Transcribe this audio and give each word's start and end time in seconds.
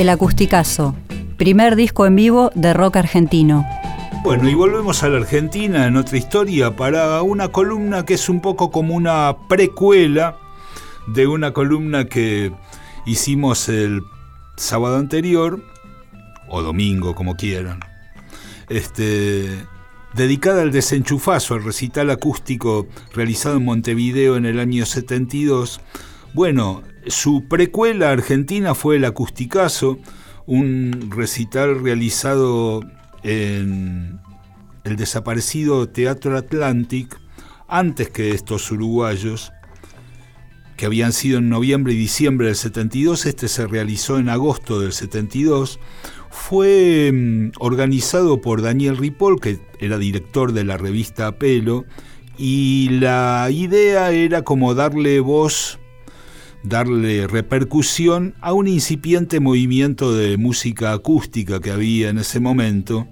El 0.00 0.08
Acusticazo, 0.08 0.94
primer 1.36 1.76
disco 1.76 2.06
en 2.06 2.16
vivo 2.16 2.50
de 2.54 2.72
rock 2.72 2.96
argentino. 2.96 3.66
Bueno, 4.22 4.48
y 4.48 4.54
volvemos 4.54 5.02
a 5.02 5.10
la 5.10 5.18
Argentina 5.18 5.86
en 5.86 5.98
otra 5.98 6.16
historia 6.16 6.74
para 6.74 7.20
una 7.20 7.48
columna 7.48 8.06
que 8.06 8.14
es 8.14 8.30
un 8.30 8.40
poco 8.40 8.70
como 8.70 8.94
una 8.94 9.36
precuela 9.46 10.38
de 11.06 11.26
una 11.26 11.52
columna 11.52 12.06
que 12.06 12.50
hicimos 13.04 13.68
el 13.68 14.00
sábado 14.56 14.96
anterior, 14.96 15.62
o 16.48 16.62
domingo, 16.62 17.14
como 17.14 17.36
quieran, 17.36 17.80
este, 18.70 19.50
dedicada 20.14 20.62
al 20.62 20.72
desenchufazo, 20.72 21.56
al 21.56 21.62
recital 21.62 22.08
acústico 22.08 22.86
realizado 23.12 23.58
en 23.58 23.66
Montevideo 23.66 24.38
en 24.38 24.46
el 24.46 24.60
año 24.60 24.86
72. 24.86 25.82
Bueno, 26.32 26.84
su 27.06 27.46
precuela 27.48 28.10
argentina 28.10 28.74
fue 28.74 28.96
el 28.96 29.04
Acusticazo, 29.04 29.98
un 30.46 31.10
recital 31.10 31.82
realizado 31.82 32.82
en 33.22 34.20
el 34.84 34.96
desaparecido 34.96 35.88
Teatro 35.88 36.36
Atlantic, 36.36 37.18
antes 37.68 38.10
que 38.10 38.32
estos 38.32 38.70
uruguayos, 38.70 39.52
que 40.76 40.86
habían 40.86 41.12
sido 41.12 41.38
en 41.38 41.48
noviembre 41.48 41.92
y 41.92 41.96
diciembre 41.96 42.46
del 42.46 42.56
72, 42.56 43.26
este 43.26 43.48
se 43.48 43.66
realizó 43.66 44.18
en 44.18 44.28
agosto 44.28 44.80
del 44.80 44.92
72, 44.92 45.78
fue 46.30 47.10
mm, 47.12 47.50
organizado 47.58 48.40
por 48.40 48.62
Daniel 48.62 48.96
Ripoll, 48.96 49.40
que 49.40 49.60
era 49.78 49.98
director 49.98 50.52
de 50.52 50.64
la 50.64 50.76
revista 50.76 51.26
Apelo, 51.26 51.84
y 52.38 52.88
la 52.92 53.48
idea 53.50 54.12
era 54.12 54.42
como 54.42 54.74
darle 54.74 55.20
voz 55.20 55.79
darle 56.62 57.26
repercusión 57.26 58.34
a 58.40 58.52
un 58.52 58.68
incipiente 58.68 59.40
movimiento 59.40 60.14
de 60.14 60.36
música 60.36 60.92
acústica 60.92 61.60
que 61.60 61.70
había 61.70 62.10
en 62.10 62.18
ese 62.18 62.40
momento, 62.40 63.08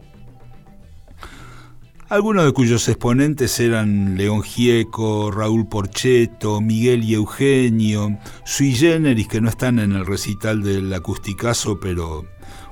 algunos 2.11 2.47
de 2.47 2.53
cuyos 2.53 2.89
exponentes 2.89 3.61
eran 3.61 4.17
León 4.17 4.43
Gieco, 4.43 5.31
Raúl 5.31 5.69
Porcheto, 5.69 6.63
Miguel 6.63 7.05
y 7.05 7.13
Eugenio, 7.13 8.19
Sui 8.47 8.73
Generis, 8.73 9.29
que 9.29 9.43
no 9.43 9.51
están 9.51 9.79
en 9.79 9.93
el 9.93 10.07
recital 10.07 10.63
del 10.63 10.91
acusticazo, 10.95 11.79
pero 11.79 12.25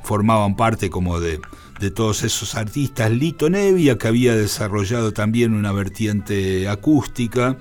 formaban 0.02 0.56
parte 0.56 0.88
como 0.88 1.20
de, 1.20 1.38
de 1.80 1.90
todos 1.90 2.22
esos 2.22 2.54
artistas, 2.54 3.10
Lito 3.10 3.50
Nevia, 3.50 3.98
que 3.98 4.08
había 4.08 4.34
desarrollado 4.34 5.12
también 5.12 5.52
una 5.52 5.70
vertiente 5.70 6.66
acústica, 6.66 7.58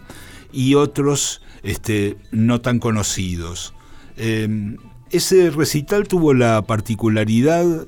y 0.54 0.76
otros 0.76 1.42
este, 1.66 2.18
no 2.32 2.62
tan 2.62 2.80
conocidos. 2.80 3.74
Em, 4.18 4.78
ese 5.12 5.50
recital 5.50 6.08
tuvo 6.08 6.34
la 6.34 6.62
particularidad 6.62 7.88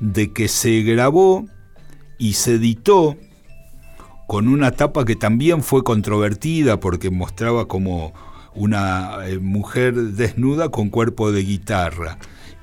de 0.00 0.32
que 0.32 0.48
se 0.48 0.82
grabó 0.82 1.46
y 2.18 2.32
se 2.32 2.54
editó 2.54 3.16
con 4.26 4.48
una 4.48 4.72
tapa 4.72 5.04
que 5.04 5.14
también 5.14 5.62
fue 5.62 5.84
controvertida 5.84 6.80
porque 6.80 7.10
mostraba 7.10 7.68
como 7.68 8.12
una 8.54 9.26
eh, 9.26 9.38
mujer 9.38 9.94
desnuda 9.94 10.70
con 10.70 10.88
cuerpo 10.88 11.30
de 11.30 11.42
guitarra. 11.42 12.18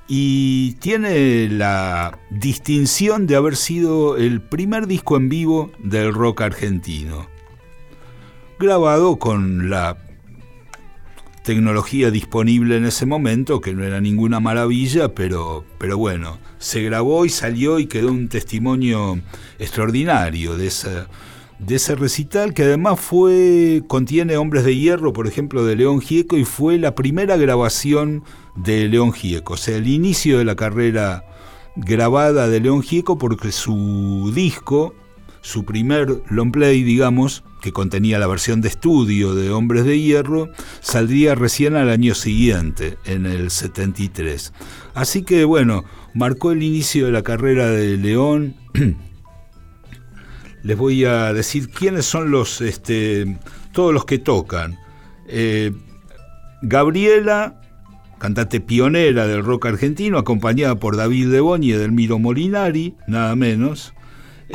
Y 0.08 0.74
tiene 0.74 1.48
la 1.48 2.20
distinción 2.30 3.26
de 3.26 3.36
haber 3.36 3.56
sido 3.56 4.18
el 4.18 4.42
primer 4.42 4.88
disco 4.88 5.16
en 5.16 5.30
vivo 5.30 5.72
del 5.80 6.14
rock 6.14 6.42
argentino. 6.42 7.28
Grabado 8.60 9.18
con 9.18 9.70
la 9.70 9.98
tecnología 11.44 12.10
disponible 12.10 12.78
en 12.78 12.86
ese 12.86 13.06
momento, 13.06 13.62
que 13.62 13.74
no 13.74 13.84
era 13.84 14.02
ninguna 14.02 14.40
maravilla, 14.40 15.14
pero, 15.14 15.66
pero 15.78 15.98
bueno, 15.98 16.40
se 16.58 16.82
grabó 16.82 17.26
y 17.26 17.30
salió 17.30 17.80
y 17.80 17.88
quedó 17.88 18.12
un 18.12 18.30
testimonio 18.30 19.20
extraordinario 19.60 20.58
de, 20.58 20.72
de 21.60 21.76
ese 21.76 21.96
recital, 21.96 22.54
que 22.54 22.64
además 22.64 23.00
fue, 23.00 23.84
contiene 23.88 24.38
Hombres 24.38 24.64
de 24.64 24.76
Hierro, 24.76 25.14
por 25.14 25.28
ejemplo, 25.28 25.66
de 25.66 25.76
León 25.76 26.00
Gieco, 26.00 26.38
y 26.38 26.46
fue 26.46 26.80
la 26.80 26.96
primera 26.96 27.36
grabación 27.36 28.24
de 28.56 28.88
León 28.88 29.12
Gieco, 29.12 29.54
o 29.54 29.58
sea, 29.58 29.76
el 29.76 29.88
inicio 29.88 30.38
de 30.38 30.46
la 30.46 30.56
carrera 30.56 31.26
grabada 31.76 32.48
de 32.48 32.62
León 32.62 32.84
Gieco, 32.84 33.18
porque 33.18 33.52
su 33.52 34.32
disco, 34.34 34.96
su 35.44 35.66
primer 35.66 36.24
long 36.30 36.52
play, 36.52 36.84
digamos, 36.84 37.44
que 37.62 37.74
contenía 37.74 38.18
la 38.18 38.28
versión 38.28 38.62
de 38.62 38.70
estudio 38.70 39.36
de 39.36 39.52
Hombres 39.52 39.84
de 39.86 40.00
Hierro, 40.00 40.50
saldría 40.80 41.36
recién 41.36 41.76
al 41.76 41.90
año 41.90 42.16
siguiente, 42.16 42.98
en 43.06 43.26
el 43.26 43.52
73. 43.52 44.54
Así 44.96 45.24
que 45.24 45.44
bueno, 45.44 45.84
marcó 46.14 46.54
el 46.54 46.64
inicio 46.64 47.06
de 47.06 47.12
la 47.12 47.24
carrera 47.24 47.68
de 47.68 47.98
León. 47.98 48.56
Les 50.64 50.78
voy 50.78 51.04
a 51.04 51.34
decir 51.34 51.70
quiénes 51.70 52.06
son 52.06 52.32
los, 52.32 52.62
este, 52.62 53.38
todos 53.74 53.94
los 53.94 54.06
que 54.06 54.20
tocan. 54.20 54.80
Eh, 55.28 55.74
Gabriela, 56.62 57.60
cantante 58.18 58.62
pionera 58.62 59.28
del 59.28 59.44
rock 59.44 59.66
argentino, 59.66 60.18
acompañada 60.18 60.76
por 60.76 60.96
David 60.96 61.28
Lebón 61.28 61.64
y 61.64 61.74
Edelmiro 61.74 62.18
Molinari, 62.18 62.96
nada 63.08 63.36
menos. 63.36 63.94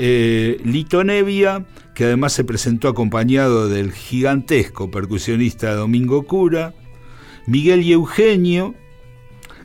Eh, 0.01 0.61
Lito 0.65 1.03
Nevia, 1.03 1.67
que 1.95 2.05
además 2.05 2.33
se 2.33 2.45
presentó 2.45 2.89
acompañado 2.89 3.69
del 3.69 3.93
gigantesco 3.93 4.93
percusionista 4.93 5.75
Domingo 5.75 6.23
Cura, 6.23 6.73
Miguel 7.47 7.83
y 7.83 7.93
Eugenio, 7.93 8.75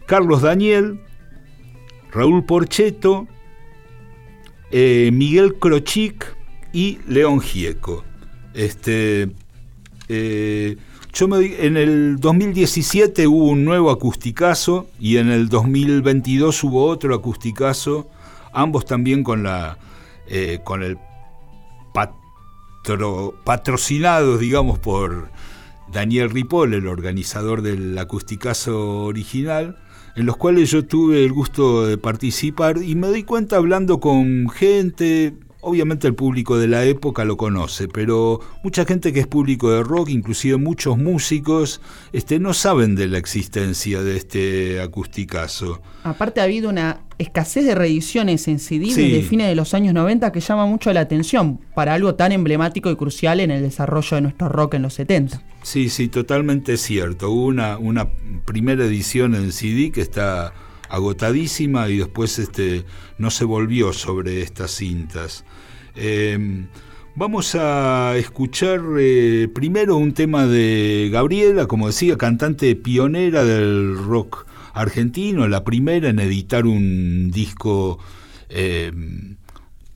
Carlos 0.08 0.42
Daniel, 0.42 1.02
Raúl 2.12 2.46
Porcheto, 2.46 3.28
eh, 4.72 5.12
Miguel 5.14 5.56
Crochic 5.56 6.36
y 6.74 6.98
León 7.08 7.40
Gieco. 7.40 8.04
Este, 8.56 9.30
eh, 10.10 10.78
yo 11.14 11.28
en 11.40 11.78
el 11.78 12.18
2017 12.20 13.28
hubo 13.28 13.50
un 13.50 13.66
nuevo 13.66 13.92
acusticazo 13.92 14.88
y 15.00 15.18
en 15.18 15.30
el 15.30 15.48
2022 15.48 16.64
hubo 16.64 16.86
otro 16.86 17.14
acusticazo, 17.14 18.10
ambos 18.52 18.86
también 18.86 19.24
con, 19.24 19.44
la, 19.44 19.78
eh, 20.28 20.60
con 20.64 20.84
el 20.84 20.98
patrocinados, 23.44 24.40
digamos, 24.40 24.80
por 24.80 25.30
Daniel 25.92 26.30
Ripoll, 26.30 26.74
el 26.74 26.88
organizador 26.88 27.62
del 27.62 27.98
acusticazo 27.98 29.06
original, 29.06 29.78
en 30.16 30.26
los 30.26 30.38
cuales 30.38 30.70
yo 30.72 30.86
tuve 30.86 31.24
el 31.24 31.32
gusto 31.32 31.88
de 31.88 31.98
participar 31.98 32.78
y 32.84 32.96
me 32.96 33.08
doy 33.08 33.24
cuenta 33.24 33.56
hablando 33.56 34.00
con 34.00 34.50
gente, 34.50 35.34
obviamente 35.62 36.08
el 36.08 36.14
público 36.14 36.58
de 36.58 36.68
la 36.68 36.84
época 36.84 37.26
lo 37.26 37.38
conoce, 37.38 37.88
pero 37.88 38.40
mucha 38.64 38.86
gente 38.86 39.14
que 39.14 39.22
es 39.22 39.28
público 39.28 39.72
de 39.72 39.84
rock, 39.84 40.10
inclusive 40.10 40.58
muchos 40.58 40.98
músicos, 40.98 41.82
este, 42.12 42.40
no 42.40 42.54
saben 42.54 42.96
de 42.96 43.08
la 43.08 43.18
existencia 43.18 44.04
de 44.04 44.18
este 44.18 44.82
acusticazo. 44.82 45.82
Aparte 46.04 46.42
ha 46.42 46.44
habido 46.44 46.70
una 46.70 47.02
escasez 47.24 47.66
de 47.66 47.76
reediciones 47.76 48.48
en 48.48 48.60
CD 48.60 48.86
desde 48.86 49.22
fines 49.24 49.48
de 49.48 49.56
los 49.56 49.74
años 49.74 49.94
90 49.94 50.32
que 50.32 50.40
llama 50.40 50.66
mucho 50.66 50.94
la 50.94 51.02
atención 51.02 51.60
para 51.76 51.94
algo 51.94 52.16
tan 52.16 52.32
emblemático 52.32 52.90
y 52.92 52.96
crucial 52.96 53.40
en 53.40 53.52
el 53.52 53.62
desarrollo 53.62 54.16
de 54.16 54.22
nuestro 54.22 54.50
rock 54.50 54.76
en 54.76 54.84
los 54.84 54.94
70. 54.94 55.42
Sí, 55.64 55.90
sí, 55.90 56.08
totalmente 56.08 56.78
cierto. 56.78 57.32
Hubo 57.32 57.46
una, 57.46 57.78
una 57.78 58.10
primera 58.46 58.86
edición 58.86 59.36
en 59.36 59.52
CD 59.52 59.92
que 59.92 60.02
está 60.02 60.54
agotadísima 60.90 61.90
y 61.90 61.98
después 61.98 62.38
este, 62.38 62.86
no 63.18 63.32
se 63.32 63.46
volvió 63.46 63.94
sobre 63.94 64.42
estas 64.42 64.72
cintas. 64.72 65.44
Em, 65.96 66.68
vamos 67.16 67.56
a 67.56 68.16
escuchar 68.18 68.82
eh, 69.00 69.48
primero 69.54 69.98
un 69.98 70.14
tema 70.14 70.46
de 70.46 71.10
Gabriela, 71.12 71.66
como 71.66 71.88
decía, 71.88 72.18
cantante 72.18 72.76
pionera 72.76 73.44
del 73.44 73.98
rock 73.98 74.46
argentino, 74.74 75.48
la 75.48 75.64
primera 75.64 76.10
en 76.10 76.20
editar 76.20 76.66
un 76.66 77.32
disco, 77.32 78.00
em, 78.50 79.38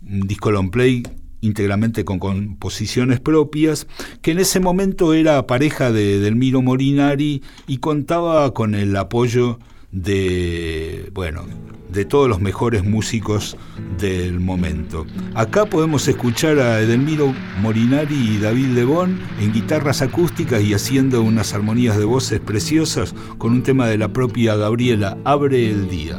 un 0.10 0.28
disco 0.28 0.52
long 0.52 0.72
play 0.72 1.04
íntegramente 1.42 2.04
con 2.04 2.19
composiciones 2.19 3.19
propias, 3.19 3.88
que 4.22 4.31
en 4.31 4.40
ese 4.40 4.60
momento 4.60 5.13
era 5.13 5.46
pareja 5.48 5.92
de 5.92 6.19
Delmiro 6.19 6.62
Morinari 6.62 7.44
y 7.68 7.78
contaba 7.78 8.54
con 8.54 8.75
el 8.75 8.96
apoyo 8.96 9.60
de, 9.92 11.10
bueno, 11.13 11.46
de 11.89 12.06
todos 12.06 12.28
los 12.28 12.42
mejores 12.42 12.84
músicos 12.84 13.57
del 13.98 14.39
momento. 14.39 15.06
Acá 15.34 15.66
podemos 15.66 16.07
escuchar 16.07 16.60
a 16.60 16.80
Edelmiro 16.81 17.34
Morinari 17.62 18.16
y 18.16 18.38
David 18.38 18.68
Lebón 18.68 19.19
en 19.39 19.54
guitarras 19.54 20.01
acústicas 20.01 20.62
y 20.62 20.74
haciendo 20.74 21.22
unas 21.22 21.54
armonías 21.54 21.98
de 21.98 22.06
voces 22.06 22.39
preciosas 22.39 23.13
con 23.38 23.51
un 23.51 23.63
tema 23.63 23.88
de 23.88 23.98
la 23.98 24.10
propia 24.10 24.56
Gabriela, 24.56 25.18
Abre 25.24 25.69
el 25.69 25.89
Día. 25.89 26.18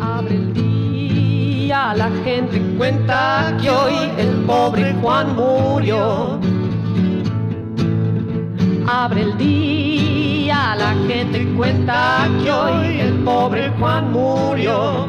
Abre 0.00 0.34
el 0.34 0.54
día, 0.54 1.94
la 1.94 2.10
gente 2.24 2.60
cuenta 2.76 3.56
que 3.60 3.70
hoy 3.70 4.10
el 4.18 4.44
pobre 4.46 4.94
Juan 5.00 5.36
murió 5.36 6.40
Abre 8.90 9.20
el 9.20 9.36
día, 9.36 10.74
la 10.74 10.94
gente 11.06 11.46
cuenta 11.58 12.26
que 12.42 12.50
hoy 12.50 13.00
el 13.00 13.17
pobre 13.28 13.70
Juan 13.78 14.10
murió. 14.10 15.06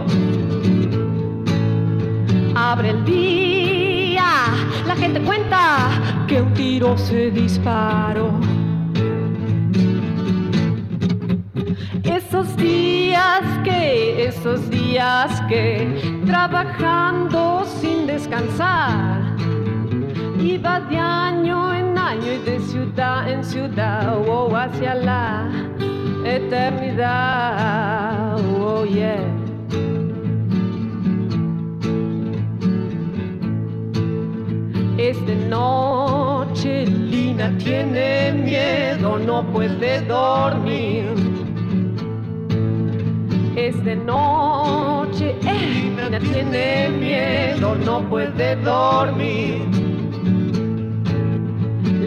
Abre 2.53 2.89
el 2.89 3.05
día, 3.05 4.29
la 4.85 4.95
gente 4.95 5.21
cuenta 5.21 5.61
que 6.27 6.41
un 6.41 6.53
tiro 6.53 6.97
se 6.97 7.31
disparó. 7.31 8.29
Esos 12.03 12.47
días 12.57 13.43
que, 13.63 14.25
esos 14.25 14.69
días 14.69 15.41
que, 15.47 15.65
trabajando 16.25 17.63
sin 17.79 18.05
descansar, 18.05 19.21
iba 20.41 20.81
de 20.89 20.97
año 20.97 21.73
en 21.73 21.97
año 21.97 22.33
y 22.33 22.39
de 22.49 22.59
ciudad 22.59 23.31
en 23.31 23.43
ciudad, 23.45 24.17
oh, 24.27 24.53
hacia 24.53 24.93
la 24.95 25.49
eternidad, 26.35 28.39
oh 28.61 28.85
yeah. 28.85 29.25
Esta 34.97 35.33
noche 35.47 36.85
Lina 36.85 37.51
tiene 37.57 38.33
miedo, 38.33 39.17
no 39.17 39.43
puede 39.51 40.01
dormir. 40.01 41.05
Esta 43.55 43.95
noche 43.95 45.35
Lina 45.41 46.19
tiene 46.19 46.89
miedo, 46.89 47.75
no 47.75 48.01
puede 48.09 48.55
dormir. 48.57 49.61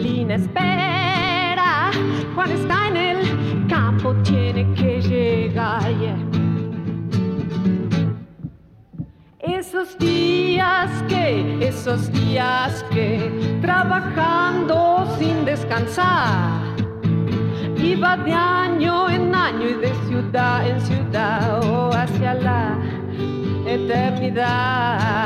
Lina 0.01 0.35
espera, 0.35 0.72
tiene 4.23 4.73
que 4.73 5.01
llegar. 5.01 5.83
Esos 9.39 9.97
días 9.97 10.89
que, 11.07 11.67
esos 11.67 12.11
días 12.11 12.83
que, 12.91 13.59
trabajando 13.61 15.05
sin 15.19 15.45
descansar, 15.45 16.61
iba 17.77 18.17
de 18.17 18.33
año 18.33 19.09
en 19.09 19.35
año 19.35 19.69
y 19.69 19.73
de 19.73 19.93
ciudad 20.07 20.67
en 20.67 20.79
ciudad, 20.81 21.59
oh, 21.63 21.91
hacia 21.93 22.33
la 22.35 22.77
eternidad. 23.65 25.23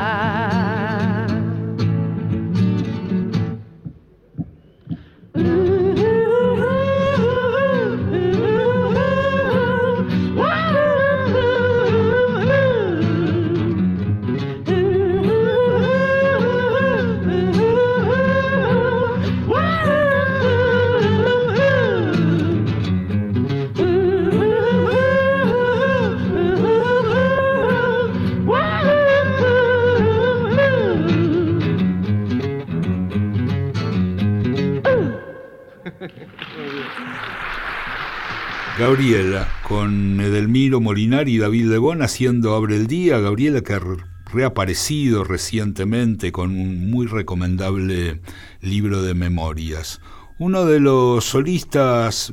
Gabriela, 38.79 39.47
con 39.67 40.21
Edelmiro 40.21 40.79
Molinari 40.79 41.35
y 41.35 41.37
David 41.39 41.65
Lebón 41.65 42.01
haciendo 42.01 42.55
Abre 42.55 42.75
el 42.75 42.87
Día. 42.87 43.19
Gabriela 43.19 43.61
que 43.61 43.73
ha 43.73 43.79
re- 43.79 43.97
reaparecido 44.31 45.23
recientemente 45.23 46.31
con 46.31 46.51
un 46.51 46.91
muy 46.91 47.07
recomendable 47.07 48.21
libro 48.61 49.01
de 49.01 49.15
memorias. 49.15 49.99
Uno 50.37 50.65
de 50.65 50.79
los 50.79 51.25
solistas 51.25 52.31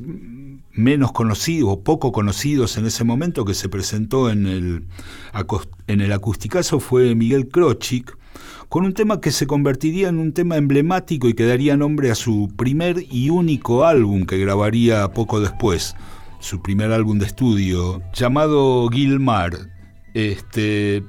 menos 0.71 1.11
conocidos 1.13 1.69
o 1.71 1.83
poco 1.83 2.11
conocidos 2.11 2.77
en 2.77 2.85
ese 2.85 3.03
momento 3.03 3.45
que 3.45 3.55
se 3.55 3.69
presentó 3.69 4.29
en 4.29 4.45
el, 4.45 4.83
en 5.87 6.01
el 6.01 6.11
acusticazo 6.11 6.79
fue 6.79 7.15
Miguel 7.15 7.47
Krochik, 7.47 8.15
con 8.69 8.85
un 8.85 8.93
tema 8.93 9.21
que 9.21 9.31
se 9.31 9.47
convertiría 9.47 10.09
en 10.09 10.19
un 10.19 10.33
tema 10.33 10.57
emblemático 10.57 11.27
y 11.27 11.33
que 11.33 11.45
daría 11.45 11.77
nombre 11.77 12.11
a 12.11 12.15
su 12.15 12.51
primer 12.55 13.05
y 13.11 13.29
único 13.29 13.85
álbum 13.85 14.25
que 14.25 14.37
grabaría 14.37 15.07
poco 15.09 15.39
después, 15.39 15.95
su 16.39 16.61
primer 16.61 16.91
álbum 16.91 17.19
de 17.19 17.25
estudio, 17.25 18.01
llamado 18.13 18.89
Gilmar. 18.89 19.69
Este, 20.13 21.03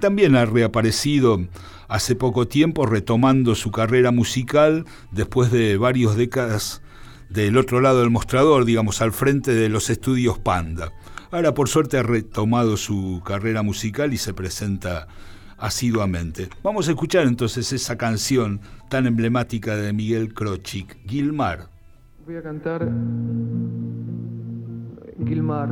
también 0.00 0.36
ha 0.36 0.44
reaparecido 0.44 1.40
hace 1.88 2.14
poco 2.14 2.46
tiempo 2.48 2.86
retomando 2.86 3.54
su 3.54 3.70
carrera 3.70 4.10
musical 4.10 4.84
después 5.12 5.50
de 5.50 5.76
varias 5.76 6.16
décadas 6.16 6.82
del 7.28 7.56
otro 7.56 7.80
lado 7.80 8.00
del 8.00 8.10
mostrador, 8.10 8.64
digamos, 8.64 9.00
al 9.00 9.12
frente 9.12 9.54
de 9.54 9.68
los 9.68 9.90
estudios 9.90 10.38
Panda. 10.38 10.92
Ahora 11.30 11.54
por 11.54 11.68
suerte 11.68 11.98
ha 11.98 12.02
retomado 12.02 12.76
su 12.76 13.22
carrera 13.24 13.62
musical 13.62 14.14
y 14.14 14.18
se 14.18 14.32
presenta 14.32 15.08
asiduamente. 15.58 16.48
Vamos 16.62 16.88
a 16.88 16.92
escuchar 16.92 17.26
entonces 17.26 17.72
esa 17.72 17.96
canción 17.96 18.60
tan 18.88 19.06
emblemática 19.06 19.76
de 19.76 19.92
Miguel 19.92 20.34
Krochik, 20.34 20.96
Gilmar. 21.06 21.68
Voy 22.24 22.36
a 22.36 22.42
cantar 22.42 22.88
Gilmar. 25.26 25.68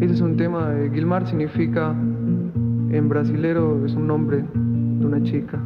Ese 0.00 0.14
es 0.14 0.20
un 0.20 0.36
tema, 0.36 0.72
eh, 0.74 0.90
Gilmar 0.92 1.26
significa, 1.28 1.90
en 1.90 3.08
brasilero 3.08 3.86
es 3.86 3.92
un 3.92 4.06
nombre 4.06 4.38
de 4.38 5.06
una 5.06 5.22
chica. 5.22 5.60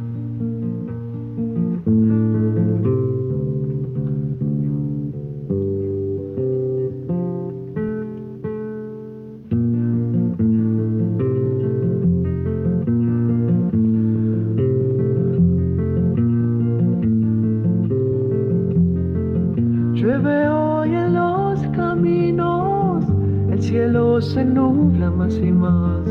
Nubla 24.67 25.09
más 25.11 25.37
y 25.37 25.51
más. 25.51 26.03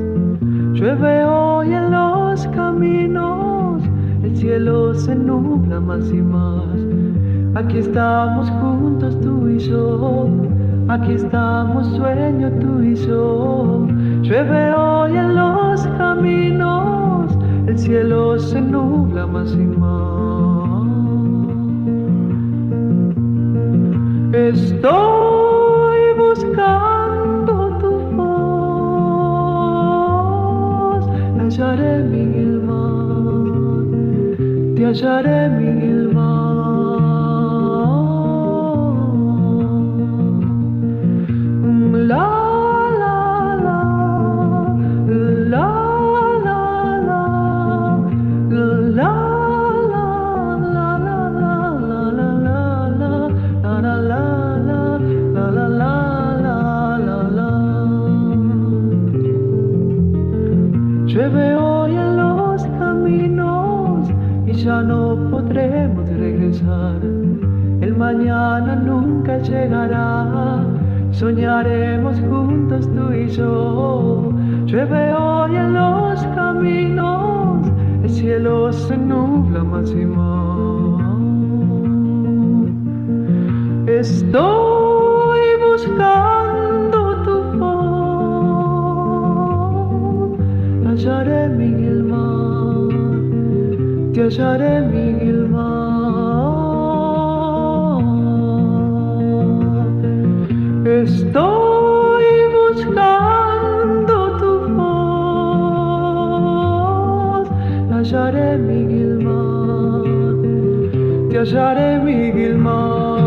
Llueve 0.73 1.25
hoy 1.25 1.73
en 1.73 1.91
los 1.91 2.47
caminos, 2.49 3.83
el 4.23 4.37
cielo 4.37 4.95
se 4.95 5.15
nubla 5.15 5.81
más 5.81 6.11
y 6.11 6.23
más. 6.23 6.79
Aquí 7.55 7.79
estamos 7.79 8.51
juntos 8.61 9.19
tú 9.21 9.49
y 9.49 9.59
yo, 9.59 10.29
aquí 10.89 11.13
estamos 11.13 11.87
sueño 11.97 12.51
tú 12.61 12.83
y 12.83 12.95
yo. 12.95 13.87
Llueve 14.23 14.75
hoy 14.75 15.17
en 15.17 15.35
los 15.35 15.87
caminos, 15.99 17.37
el 17.67 17.79
cielo 17.79 18.39
se 18.39 18.61
nubla 18.61 19.27
más 19.27 19.53
y 19.53 19.67
más. 19.67 20.07
Estoy 24.33 25.26
viajaré 34.87 35.49
mi 35.51 35.76
Llueve 74.67 75.15
hoy 75.15 75.55
en 75.55 75.75
los 75.75 76.27
caminos, 76.35 77.69
el 78.03 78.11
cielo 78.11 78.73
se 78.73 78.97
nubla 78.97 79.63
más 79.63 79.89
y 79.93 80.05
más. 80.05 81.07
Estoy 83.87 85.41
buscando 85.69 86.99
tu 87.23 87.43
voz, 87.61 88.41
hallaré 90.85 91.49
mi 91.51 91.69
Gilmar, 91.69 92.89
te 94.13 94.23
hallaré 94.25 94.81
mi 94.81 95.15
Gilmar. 95.21 95.77
Estoy 100.85 102.27
buscando 102.59 103.36
hallaré 111.47 111.99
mi 112.01 112.33
Gilmar. 112.33 113.21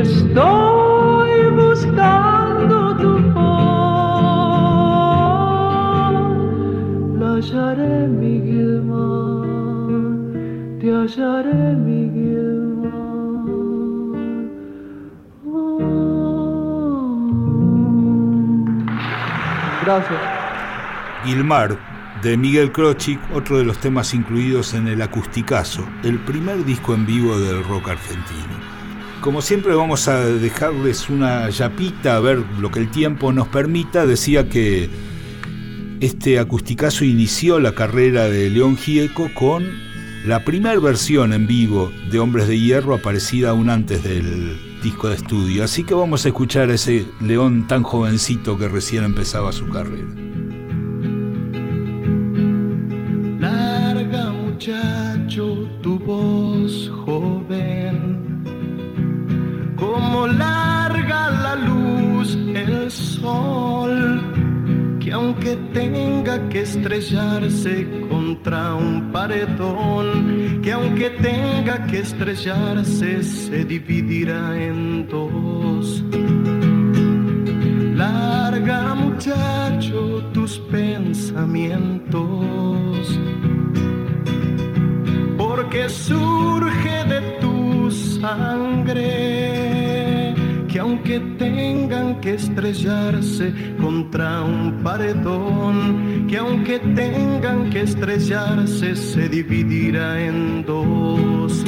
Estoy 0.00 1.32
buscando 1.60 2.96
tu 2.96 3.12
voz, 3.34 3.56
la 7.20 7.28
hallaré 7.36 8.08
mi 8.08 8.34
Gilmar, 8.48 9.44
te 10.80 10.88
hallaré 10.92 11.62
mi 11.84 12.00
Gilmar. 12.14 12.96
Gracias. 19.84 20.22
Gilmar, 21.24 21.70
de 22.26 22.36
Miguel 22.36 22.72
Krochik, 22.72 23.20
otro 23.32 23.56
de 23.56 23.64
los 23.64 23.78
temas 23.78 24.12
incluidos 24.12 24.74
en 24.74 24.88
el 24.88 25.00
Acusticazo, 25.00 25.86
el 26.02 26.18
primer 26.18 26.64
disco 26.64 26.92
en 26.92 27.06
vivo 27.06 27.38
del 27.38 27.62
rock 27.62 27.90
argentino. 27.90 28.58
Como 29.20 29.40
siempre 29.40 29.76
vamos 29.76 30.08
a 30.08 30.26
dejarles 30.26 31.08
una 31.08 31.48
yapita 31.50 32.16
a 32.16 32.20
ver 32.20 32.38
lo 32.58 32.72
que 32.72 32.80
el 32.80 32.90
tiempo 32.90 33.32
nos 33.32 33.46
permita. 33.46 34.06
Decía 34.06 34.48
que 34.48 34.90
este 36.00 36.40
acusticazo 36.40 37.04
inició 37.04 37.60
la 37.60 37.76
carrera 37.76 38.24
de 38.24 38.50
León 38.50 38.76
Gieco 38.76 39.30
con 39.32 39.64
la 40.24 40.44
primera 40.44 40.80
versión 40.80 41.32
en 41.32 41.46
vivo 41.46 41.92
de 42.10 42.18
Hombres 42.18 42.48
de 42.48 42.58
Hierro 42.58 42.94
aparecida 42.94 43.50
aún 43.50 43.70
antes 43.70 44.02
del 44.02 44.80
disco 44.82 45.08
de 45.08 45.14
estudio. 45.14 45.62
Así 45.62 45.84
que 45.84 45.94
vamos 45.94 46.24
a 46.24 46.28
escuchar 46.28 46.70
a 46.70 46.74
ese 46.74 47.06
León 47.20 47.68
tan 47.68 47.84
jovencito 47.84 48.58
que 48.58 48.66
recién 48.66 49.04
empezaba 49.04 49.52
su 49.52 49.68
carrera. 49.68 50.25
Estrellarse 66.66 67.86
contra 68.10 68.74
un 68.74 69.12
paredón, 69.12 70.60
que 70.62 70.72
aunque 70.72 71.10
tenga 71.10 71.86
que 71.86 72.00
estrellarse 72.00 73.22
se 73.22 73.64
dividirá 73.64 74.60
en 74.60 75.06
dos. 75.06 76.02
Larga 77.94 78.94
muchacho 78.94 80.24
tus 80.34 80.58
pensamientos, 80.58 83.20
porque 85.38 85.88
surge 85.88 87.04
de 87.12 87.20
tu 87.40 87.90
sangre, 87.92 89.25
que 91.06 91.20
tengan 91.38 92.20
que 92.20 92.34
estrellarse 92.34 93.52
contra 93.80 94.42
un 94.42 94.82
paredón, 94.82 96.26
que 96.28 96.36
aunque 96.38 96.80
tengan 96.80 97.70
que 97.70 97.82
estrellarse 97.82 98.96
se 98.96 99.28
dividirá 99.28 100.20
en 100.20 100.64
dos. 100.64 101.64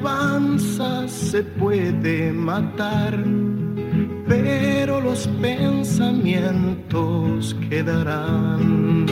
Avanza 0.00 1.06
se 1.08 1.42
puede 1.42 2.32
matar, 2.32 3.22
pero 4.26 5.00
los 5.00 5.26
pensamientos 5.40 7.56
quedarán. 7.68 9.06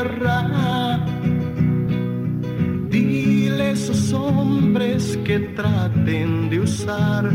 Tierra. 0.00 0.98
Dile 2.88 3.62
a 3.62 3.70
esos 3.70 4.12
hombres 4.12 5.18
que 5.24 5.38
traten 5.56 6.50
de 6.50 6.60
usar 6.60 7.30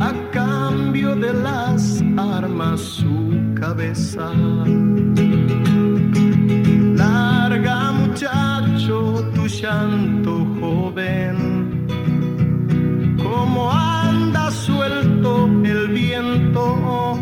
a 0.00 0.12
cambio 0.30 1.14
de 1.16 1.32
las 1.32 2.02
armas 2.16 2.80
su 2.80 3.32
cabeza. 3.54 4.30
Larga 6.94 7.92
muchacho 7.92 9.24
tu 9.34 9.46
llanto 9.46 10.46
joven, 10.60 11.86
como 13.22 13.70
anda 13.70 14.50
suelto 14.50 15.46
el 15.64 15.88
viento, 15.88 17.18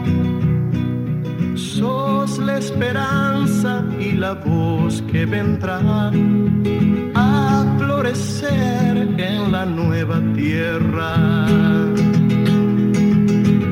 sos 1.54 2.38
la 2.38 2.58
esperanza 2.58 3.35
y 4.06 4.12
la 4.12 4.34
voz 4.34 5.02
que 5.10 5.26
vendrá 5.26 5.80
a 7.14 7.64
florecer 7.78 8.94
en 9.18 9.52
la 9.52 9.64
nueva 9.64 10.20
tierra. 10.34 11.10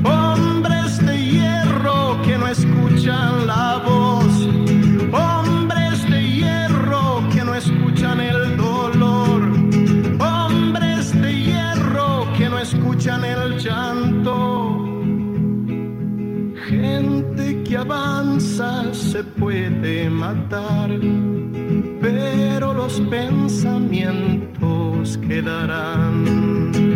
Hombres 0.04 1.04
de 1.06 1.16
hierro 1.30 2.20
que 2.24 2.36
no 2.38 2.48
escuchan 2.48 3.46
la 3.46 3.82
voz, 3.86 4.03
Gente 16.80 17.62
que 17.62 17.76
avanza 17.76 18.92
se 18.92 19.22
puede 19.22 20.10
matar, 20.10 20.90
pero 22.00 22.74
los 22.74 23.00
pensamientos 23.02 25.16
quedarán. 25.18 26.93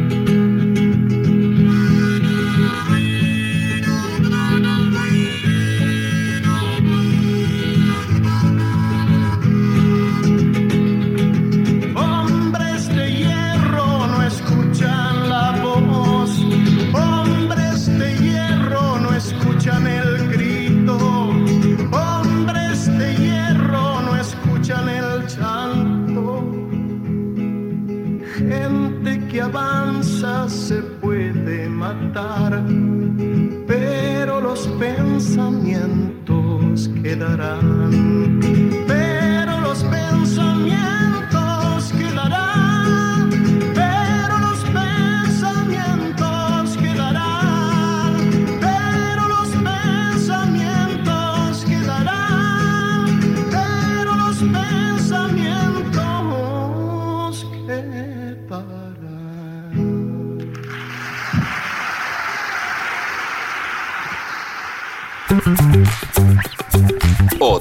Gente 32.18 32.47